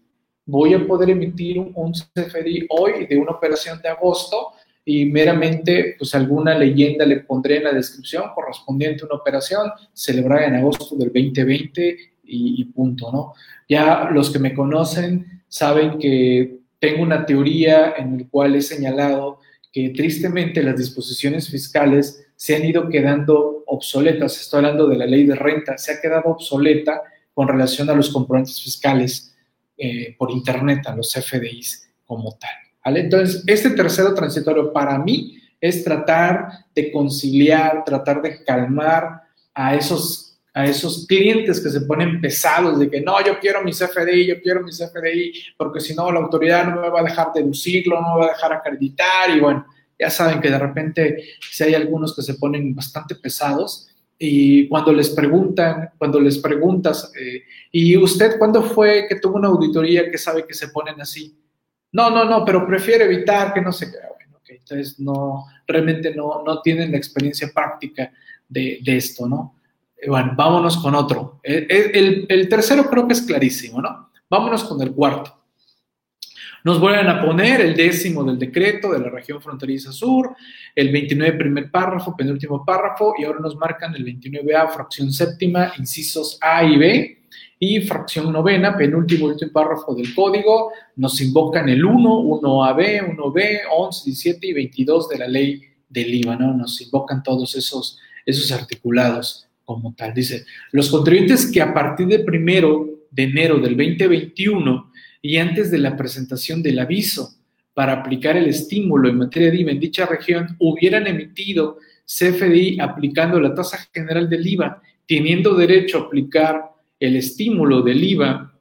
voy 0.45 0.73
a 0.73 0.85
poder 0.85 1.11
emitir 1.11 1.59
un, 1.59 1.93
CFDI 1.93 2.67
hoy 2.69 3.05
de 3.07 3.17
una 3.17 3.31
operación 3.31 3.81
de 3.81 3.89
agosto 3.89 4.53
y 4.83 5.05
meramente 5.05 5.95
pues 5.97 6.15
alguna 6.15 6.57
leyenda 6.57 7.05
le 7.05 7.21
pondré 7.21 7.57
en 7.57 7.65
la 7.65 7.73
descripción 7.73 8.23
correspondiente 8.33 9.03
a 9.03 9.07
una 9.07 9.15
operación 9.15 9.71
celebrada 9.93 10.47
en 10.47 10.55
agosto 10.55 10.95
del 10.95 11.09
2020 11.09 11.97
y, 12.29 12.63
punto, 12.65 13.11
¿no? 13.11 13.33
Ya 13.67 14.09
los 14.11 14.29
que 14.29 14.39
me 14.39 14.53
conocen 14.53 15.41
saben 15.47 15.97
que 15.97 16.59
tengo 16.79 17.03
una 17.03 17.25
teoría 17.25 17.93
en 17.97 18.19
la 18.19 18.27
cual 18.29 18.55
he 18.55 18.61
señalado 18.61 19.39
que 19.71 19.89
tristemente 19.89 20.63
las 20.63 20.77
disposiciones 20.77 21.49
fiscales 21.49 22.25
se 22.35 22.55
han 22.55 22.65
ido 22.65 22.87
quedando 22.87 23.63
obsoletas, 23.67 24.39
estoy 24.39 24.59
hablando 24.59 24.87
de 24.87 24.97
la 24.97 25.05
ley 25.05 25.25
de 25.25 25.35
renta, 25.35 25.77
se 25.77 25.93
ha 25.93 26.01
quedado 26.01 26.29
obsoleta 26.29 27.01
con 27.33 27.47
relación 27.47 27.89
a 27.89 27.93
los 27.93 28.09
componentes 28.09 28.61
fiscales 28.61 29.35
eh, 29.77 30.15
por 30.17 30.31
Internet 30.31 30.87
a 30.87 30.95
los 30.95 31.13
FDIs 31.13 31.89
como 32.05 32.37
tal. 32.37 32.97
Entonces, 32.97 33.43
este 33.45 33.71
tercero 33.71 34.13
transitorio 34.13 34.73
para 34.73 34.97
mí 34.97 35.37
es 35.61 35.83
tratar 35.83 36.65
de 36.73 36.91
conciliar, 36.91 37.83
tratar 37.83 38.21
de 38.21 38.43
calmar 38.43 39.21
a 39.53 39.75
esos, 39.75 40.28
a 40.53 40.65
esos 40.65 41.05
clientes 41.07 41.59
que 41.61 41.69
se 41.69 41.81
ponen 41.81 42.19
pesados 42.19 42.79
de 42.79 42.89
que 42.89 43.01
no, 43.01 43.23
yo 43.23 43.39
quiero 43.39 43.63
mi 43.63 43.71
CFDI, 43.71 44.27
yo 44.27 44.41
quiero 44.41 44.61
mi 44.63 44.71
CFDI, 44.71 45.33
porque 45.57 45.79
si 45.79 45.93
no 45.93 46.11
la 46.11 46.19
autoridad 46.19 46.67
no 46.67 46.81
me 46.81 46.89
va 46.89 47.01
a 47.01 47.03
dejar 47.03 47.31
deducirlo, 47.33 48.01
no 48.01 48.15
me 48.15 48.21
va 48.21 48.31
a 48.31 48.33
dejar 48.33 48.53
acreditar 48.53 49.29
y 49.29 49.39
bueno, 49.39 49.65
ya 49.97 50.09
saben 50.09 50.41
que 50.41 50.49
de 50.49 50.59
repente 50.59 51.23
si 51.51 51.63
hay 51.63 51.75
algunos 51.75 52.15
que 52.15 52.21
se 52.21 52.35
ponen 52.35 52.73
bastante 52.73 53.15
pesados, 53.15 53.89
y 54.21 54.67
cuando 54.67 54.91
les 54.91 55.11
preguntan, 55.11 55.91
cuando 55.97 56.19
les 56.19 56.39
preguntas, 56.39 57.09
eh, 57.17 57.43
¿y 57.71 57.95
usted 57.95 58.37
cuándo 58.37 58.61
fue 58.61 59.05
que 59.07 59.15
tuvo 59.15 59.37
una 59.37 59.47
auditoría 59.47 60.11
que 60.11 60.17
sabe 60.17 60.45
que 60.45 60.53
se 60.53 60.67
ponen 60.67 60.99
así? 60.99 61.39
No, 61.93 62.09
no, 62.09 62.25
no, 62.25 62.43
pero 62.43 62.67
prefiere 62.67 63.05
evitar 63.05 63.53
que 63.53 63.61
no 63.61 63.71
se 63.71 63.89
quede. 63.89 64.09
Bueno, 64.13 64.37
okay, 64.37 64.57
entonces 64.57 64.99
no, 64.99 65.45
realmente 65.65 66.13
no, 66.13 66.43
no 66.45 66.61
tienen 66.61 66.91
la 66.91 66.97
experiencia 66.97 67.49
práctica 67.53 68.11
de, 68.49 68.79
de 68.83 68.97
esto, 68.97 69.25
¿no? 69.25 69.55
Eh, 70.01 70.09
bueno, 70.09 70.33
vámonos 70.35 70.77
con 70.77 70.95
otro. 70.95 71.39
El, 71.43 71.67
el, 71.69 72.25
el 72.29 72.49
tercero 72.49 72.89
creo 72.89 73.07
que 73.07 73.13
es 73.13 73.21
clarísimo, 73.21 73.81
¿no? 73.81 74.09
Vámonos 74.29 74.63
con 74.63 74.81
el 74.81 74.91
cuarto. 74.91 75.39
Nos 76.63 76.79
vuelven 76.79 77.07
a 77.07 77.21
poner 77.21 77.61
el 77.61 77.75
décimo 77.75 78.23
del 78.23 78.37
decreto 78.37 78.91
de 78.91 78.99
la 78.99 79.09
región 79.09 79.41
fronteriza 79.41 79.93
sur, 79.93 80.35
el 80.75 80.91
29 80.91 81.37
primer 81.37 81.71
párrafo, 81.71 82.15
penúltimo 82.17 82.65
párrafo, 82.65 83.13
y 83.17 83.23
ahora 83.23 83.39
nos 83.39 83.55
marcan 83.55 83.95
el 83.95 84.05
29A, 84.05 84.69
fracción 84.69 85.11
séptima, 85.11 85.71
incisos 85.77 86.37
A 86.41 86.63
y 86.65 86.77
B, 86.77 87.23
y 87.59 87.81
fracción 87.81 88.31
novena, 88.31 88.75
penúltimo 88.75 89.27
último 89.27 89.51
párrafo 89.53 89.95
del 89.95 90.13
código, 90.13 90.71
nos 90.97 91.19
invocan 91.21 91.69
el 91.69 91.83
1, 91.83 92.09
1AB, 92.19 93.15
1B, 93.15 93.61
11, 93.71 94.03
17 94.05 94.47
y 94.47 94.53
22 94.53 95.09
de 95.09 95.17
la 95.17 95.27
ley 95.27 95.61
del 95.87 96.13
IVA, 96.13 96.35
¿no? 96.35 96.53
Nos 96.53 96.79
invocan 96.81 97.23
todos 97.23 97.55
esos, 97.55 97.99
esos 98.25 98.51
articulados 98.51 99.48
como 99.69 99.93
tal. 99.93 100.15
Dice, 100.15 100.45
los 100.71 100.89
contribuyentes 100.89 101.51
que 101.51 101.61
a 101.61 101.71
partir 101.71 102.07
del 102.07 102.25
primero 102.25 102.89
de 103.11 103.23
enero 103.23 103.59
del 103.59 103.77
2021 103.77 104.91
y 105.21 105.37
antes 105.37 105.69
de 105.69 105.77
la 105.77 105.95
presentación 105.95 106.63
del 106.63 106.79
aviso 106.79 107.35
para 107.75 107.93
aplicar 107.93 108.35
el 108.35 108.47
estímulo 108.47 109.09
en 109.09 109.19
materia 109.19 109.51
de 109.51 109.57
IVA 109.57 109.71
en 109.71 109.79
dicha 109.79 110.07
región 110.07 110.55
hubieran 110.57 111.05
emitido 111.05 111.77
CFDI 112.03 112.79
aplicando 112.79 113.39
la 113.39 113.53
tasa 113.53 113.77
general 113.93 114.27
del 114.27 114.47
IVA, 114.47 114.81
teniendo 115.07 115.53
derecho 115.53 115.99
a 115.99 116.01
aplicar 116.07 116.63
el 116.99 117.15
estímulo 117.15 117.83
del 117.83 118.03
IVA 118.03 118.51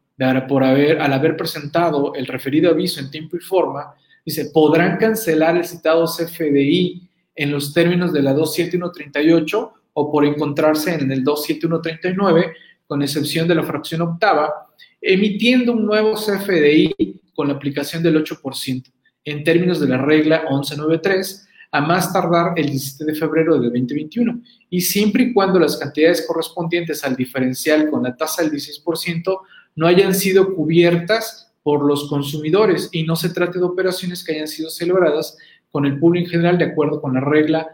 por 0.46 0.62
haber, 0.62 1.00
al 1.00 1.14
haber 1.14 1.38
presentado 1.38 2.12
el 2.16 2.26
referido 2.26 2.70
aviso 2.70 3.00
en 3.00 3.10
tiempo 3.10 3.38
y 3.38 3.40
forma, 3.40 3.94
dice, 4.26 4.50
podrán 4.52 4.98
cancelar 4.98 5.56
el 5.56 5.64
citado 5.64 6.04
CFDI 6.04 7.08
en 7.34 7.50
los 7.50 7.72
términos 7.72 8.12
de 8.12 8.20
la 8.20 8.34
27138 8.34 9.72
o 10.00 10.12
por 10.12 10.24
encontrarse 10.24 10.94
en 10.94 11.10
el 11.10 11.24
27139, 11.24 12.52
con 12.86 13.02
excepción 13.02 13.48
de 13.48 13.56
la 13.56 13.64
fracción 13.64 14.02
octava, 14.02 14.68
emitiendo 15.00 15.72
un 15.72 15.84
nuevo 15.86 16.14
CFDI 16.14 17.20
con 17.34 17.48
la 17.48 17.54
aplicación 17.54 18.00
del 18.00 18.24
8% 18.24 18.92
en 19.24 19.42
términos 19.42 19.80
de 19.80 19.88
la 19.88 19.98
regla 19.98 20.44
1193 20.50 21.48
a 21.72 21.80
más 21.80 22.12
tardar 22.12 22.52
el 22.54 22.70
17 22.70 23.06
de 23.06 23.18
febrero 23.18 23.58
de 23.58 23.64
2021 23.64 24.40
y 24.70 24.80
siempre 24.80 25.24
y 25.24 25.32
cuando 25.32 25.58
las 25.58 25.76
cantidades 25.76 26.24
correspondientes 26.28 27.02
al 27.02 27.16
diferencial 27.16 27.90
con 27.90 28.04
la 28.04 28.16
tasa 28.16 28.42
del 28.42 28.52
16% 28.52 29.40
no 29.74 29.86
hayan 29.88 30.14
sido 30.14 30.54
cubiertas 30.54 31.52
por 31.64 31.84
los 31.84 32.08
consumidores 32.08 32.88
y 32.92 33.02
no 33.02 33.16
se 33.16 33.30
trate 33.30 33.58
de 33.58 33.64
operaciones 33.64 34.22
que 34.22 34.34
hayan 34.34 34.48
sido 34.48 34.70
celebradas 34.70 35.36
con 35.72 35.86
el 35.86 35.98
público 35.98 36.26
en 36.26 36.30
general 36.30 36.56
de 36.56 36.66
acuerdo 36.66 37.02
con 37.02 37.14
la 37.14 37.20
regla 37.20 37.68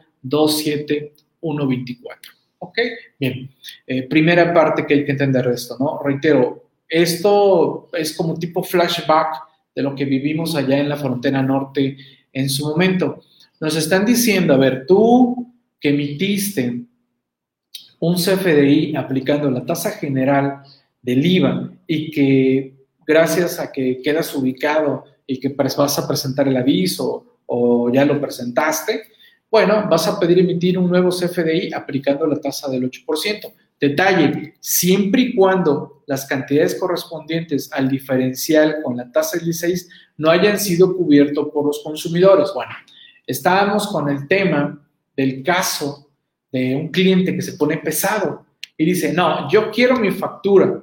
27124. 1.44 2.32
¿Ok? 2.58 2.78
Bien. 3.20 3.50
Eh, 3.86 4.04
primera 4.04 4.52
parte 4.52 4.86
que 4.86 4.94
hay 4.94 5.04
que 5.04 5.12
entender 5.12 5.46
de 5.46 5.54
esto, 5.54 5.76
¿no? 5.78 6.00
Reitero, 6.02 6.70
esto 6.88 7.90
es 7.92 8.16
como 8.16 8.38
tipo 8.38 8.62
flashback 8.62 9.36
de 9.74 9.82
lo 9.82 9.94
que 9.94 10.04
vivimos 10.04 10.54
allá 10.54 10.78
en 10.78 10.88
la 10.88 10.96
frontera 10.96 11.42
norte 11.42 11.96
en 12.32 12.48
su 12.48 12.66
momento. 12.66 13.22
Nos 13.60 13.76
están 13.76 14.04
diciendo, 14.04 14.54
a 14.54 14.58
ver, 14.58 14.86
tú 14.86 15.52
que 15.80 15.90
emitiste 15.90 16.84
un 18.00 18.16
CFDI 18.16 18.96
aplicando 18.96 19.50
la 19.50 19.64
tasa 19.64 19.92
general 19.92 20.62
del 21.00 21.24
IVA 21.24 21.70
y 21.86 22.10
que 22.10 22.74
gracias 23.06 23.58
a 23.60 23.70
que 23.70 24.00
quedas 24.02 24.34
ubicado 24.34 25.04
y 25.26 25.38
que 25.38 25.48
vas 25.48 25.98
a 25.98 26.06
presentar 26.06 26.48
el 26.48 26.56
aviso 26.56 27.38
o 27.46 27.90
ya 27.92 28.04
lo 28.04 28.20
presentaste, 28.20 29.02
bueno, 29.50 29.86
vas 29.88 30.08
a 30.08 30.18
pedir 30.18 30.38
emitir 30.40 30.78
un 30.78 30.88
nuevo 30.88 31.10
CFDI 31.10 31.72
aplicando 31.72 32.26
la 32.26 32.40
tasa 32.40 32.68
del 32.70 32.90
8%. 32.90 33.52
Detalle, 33.80 34.54
siempre 34.60 35.22
y 35.22 35.34
cuando 35.34 36.02
las 36.06 36.26
cantidades 36.26 36.74
correspondientes 36.76 37.70
al 37.72 37.88
diferencial 37.88 38.76
con 38.82 38.96
la 38.96 39.10
tasa 39.10 39.36
del 39.36 39.46
16 39.46 39.88
no 40.18 40.30
hayan 40.30 40.58
sido 40.58 40.96
cubiertos 40.96 41.48
por 41.52 41.66
los 41.66 41.82
consumidores. 41.82 42.50
Bueno, 42.54 42.72
estábamos 43.26 43.88
con 43.88 44.08
el 44.08 44.26
tema 44.28 44.86
del 45.16 45.42
caso 45.42 46.10
de 46.52 46.76
un 46.76 46.88
cliente 46.88 47.34
que 47.34 47.42
se 47.42 47.54
pone 47.54 47.78
pesado 47.78 48.44
y 48.76 48.84
dice, 48.84 49.12
no, 49.12 49.48
yo 49.50 49.70
quiero 49.70 49.96
mi 49.96 50.10
factura. 50.10 50.80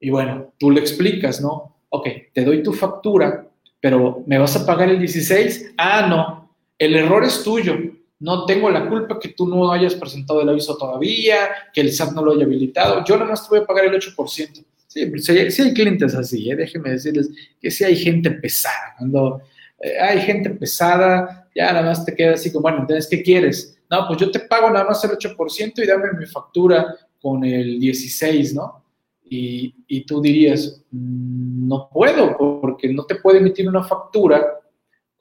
Y 0.00 0.10
bueno, 0.10 0.52
tú 0.58 0.70
le 0.70 0.80
explicas, 0.80 1.40
¿no? 1.40 1.78
Ok, 1.88 2.08
te 2.32 2.44
doy 2.44 2.62
tu 2.62 2.72
factura, 2.72 3.46
pero 3.80 4.22
¿me 4.26 4.38
vas 4.38 4.56
a 4.56 4.66
pagar 4.66 4.90
el 4.90 4.98
16? 4.98 5.74
Ah, 5.76 6.06
no, 6.08 6.43
el 6.84 6.96
error 6.96 7.24
es 7.24 7.42
tuyo. 7.42 7.74
No 8.20 8.46
tengo 8.46 8.70
la 8.70 8.88
culpa 8.88 9.18
que 9.18 9.30
tú 9.30 9.46
no 9.46 9.70
hayas 9.70 9.94
presentado 9.94 10.40
el 10.40 10.48
aviso 10.48 10.76
todavía, 10.76 11.48
que 11.72 11.80
el 11.80 11.92
SAT 11.92 12.12
no 12.12 12.24
lo 12.24 12.32
haya 12.32 12.44
habilitado. 12.44 13.04
Yo 13.04 13.16
nada 13.16 13.30
más 13.30 13.42
te 13.42 13.54
voy 13.54 13.64
a 13.64 13.66
pagar 13.66 13.84
el 13.86 13.92
8%. 13.92 14.64
Sí, 14.86 15.18
sí, 15.50 15.62
hay 15.62 15.74
clientes 15.74 16.14
así, 16.14 16.50
¿eh? 16.50 16.54
déjenme 16.54 16.90
decirles 16.90 17.28
que 17.60 17.70
sí 17.70 17.82
hay 17.82 17.96
gente 17.96 18.30
pesada. 18.30 18.94
Cuando 18.96 19.42
eh, 19.80 19.98
hay 19.98 20.20
gente 20.20 20.50
pesada, 20.50 21.48
ya 21.54 21.72
nada 21.72 21.86
más 21.86 22.04
te 22.04 22.14
queda 22.14 22.34
así 22.34 22.52
como, 22.52 22.62
bueno, 22.62 22.78
entonces, 22.80 23.08
¿qué 23.08 23.22
quieres? 23.22 23.76
No, 23.90 24.06
pues 24.06 24.20
yo 24.20 24.30
te 24.30 24.40
pago 24.40 24.70
nada 24.70 24.84
más 24.86 25.02
el 25.04 25.10
8% 25.10 25.72
y 25.82 25.86
dame 25.86 26.12
mi 26.18 26.26
factura 26.26 26.96
con 27.20 27.44
el 27.44 27.80
16, 27.80 28.54
¿no? 28.54 28.84
Y, 29.26 30.04
tú 30.06 30.20
dirías, 30.20 30.80
mm, 30.90 31.66
no 31.66 31.88
puedo, 31.92 32.36
porque 32.60 32.92
no 32.92 33.04
te 33.04 33.16
puede 33.16 33.38
emitir 33.38 33.68
una 33.68 33.82
factura 33.82 34.46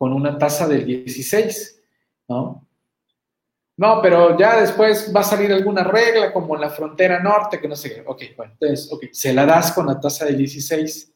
con 0.04 0.12
una 0.12 0.38
tasa 0.38 0.68
del 0.68 0.86
16, 0.86 1.82
¿no? 2.28 2.68
No, 3.78 4.02
pero 4.02 4.38
ya 4.38 4.60
después 4.60 5.10
va 5.16 5.22
a 5.22 5.24
salir 5.24 5.50
alguna 5.54 5.82
regla 5.82 6.34
como 6.34 6.56
en 6.56 6.62
la 6.62 6.70
frontera 6.70 7.24
norte, 7.24 7.62
que 7.62 7.70
no 7.70 7.76
sé 7.78 7.96
qué. 7.96 8.04
Ok, 8.06 8.22
bueno, 8.36 8.52
entonces, 8.52 8.92
ok, 8.92 9.06
se 9.14 9.34
la 9.34 9.46
das 9.46 9.72
con 9.72 9.88
la 9.88 10.02
tasa 10.02 10.26
de 10.26 10.34
16 10.34 11.14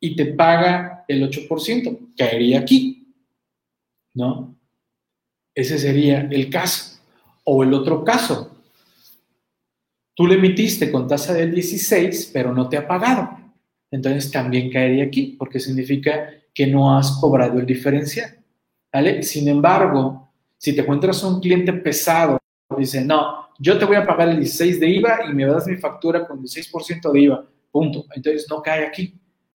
y 0.00 0.14
te 0.14 0.26
paga 0.26 1.06
el 1.08 1.26
8%, 1.26 2.14
caería 2.14 2.58
aquí, 2.58 3.14
¿no? 4.12 4.54
Ese 5.54 5.78
sería 5.78 6.28
el 6.30 6.50
caso. 6.50 7.00
O 7.44 7.62
el 7.64 7.72
otro 7.72 8.04
caso, 8.04 8.54
tú 10.14 10.26
le 10.26 10.34
emitiste 10.34 10.92
con 10.92 11.08
tasa 11.08 11.32
del 11.32 11.54
16, 11.54 12.32
pero 12.34 12.52
no 12.52 12.68
te 12.68 12.76
ha 12.76 12.86
pagado. 12.86 13.30
Entonces 13.90 14.30
también 14.30 14.70
caería 14.70 15.04
aquí, 15.04 15.36
porque 15.38 15.58
significa 15.58 16.34
que 16.56 16.66
no 16.66 16.96
has 16.96 17.12
cobrado 17.20 17.60
el 17.60 17.66
diferencial. 17.66 18.34
¿Vale? 18.90 19.22
Sin 19.22 19.46
embargo, 19.46 20.32
si 20.56 20.74
te 20.74 20.80
encuentras 20.80 21.22
un 21.22 21.38
cliente 21.38 21.70
pesado, 21.74 22.38
dice, 22.78 23.04
no, 23.04 23.50
yo 23.58 23.78
te 23.78 23.84
voy 23.84 23.96
a 23.96 24.06
pagar 24.06 24.30
el 24.30 24.38
16 24.38 24.80
de 24.80 24.88
IVA 24.88 25.26
y 25.28 25.34
me 25.34 25.44
das 25.44 25.66
mi 25.66 25.76
factura 25.76 26.26
con 26.26 26.42
16% 26.42 27.12
de 27.12 27.20
IVA, 27.20 27.44
punto. 27.70 28.06
Entonces 28.14 28.46
no 28.48 28.62
cae 28.62 28.86
aquí. 28.86 29.20